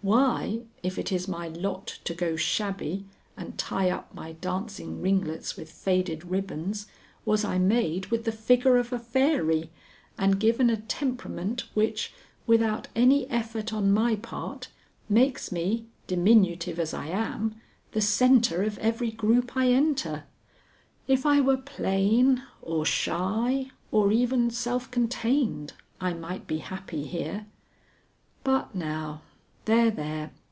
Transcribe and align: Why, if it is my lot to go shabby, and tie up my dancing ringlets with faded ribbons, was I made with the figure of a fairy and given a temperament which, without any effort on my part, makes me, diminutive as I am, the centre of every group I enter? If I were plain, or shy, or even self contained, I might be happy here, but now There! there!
Why, 0.00 0.60
if 0.82 0.96
it 0.96 1.10
is 1.12 1.26
my 1.26 1.48
lot 1.48 1.98
to 2.04 2.14
go 2.14 2.36
shabby, 2.36 3.04
and 3.36 3.58
tie 3.58 3.90
up 3.90 4.14
my 4.14 4.32
dancing 4.32 5.02
ringlets 5.02 5.56
with 5.56 5.70
faded 5.70 6.24
ribbons, 6.24 6.86
was 7.26 7.44
I 7.44 7.58
made 7.58 8.06
with 8.06 8.24
the 8.24 8.32
figure 8.32 8.78
of 8.78 8.92
a 8.92 8.98
fairy 9.00 9.70
and 10.16 10.40
given 10.40 10.70
a 10.70 10.78
temperament 10.78 11.64
which, 11.74 12.14
without 12.46 12.86
any 12.94 13.28
effort 13.28 13.72
on 13.72 13.92
my 13.92 14.14
part, 14.16 14.68
makes 15.10 15.50
me, 15.50 15.84
diminutive 16.06 16.78
as 16.78 16.94
I 16.94 17.08
am, 17.08 17.60
the 17.90 18.00
centre 18.00 18.62
of 18.62 18.78
every 18.78 19.10
group 19.10 19.56
I 19.56 19.70
enter? 19.72 20.24
If 21.08 21.26
I 21.26 21.40
were 21.40 21.58
plain, 21.58 22.44
or 22.62 22.86
shy, 22.86 23.72
or 23.90 24.10
even 24.12 24.48
self 24.50 24.90
contained, 24.90 25.72
I 26.00 26.14
might 26.14 26.46
be 26.46 26.58
happy 26.58 27.04
here, 27.04 27.46
but 28.44 28.74
now 28.76 29.22
There! 29.68 29.90
there! 29.90 30.30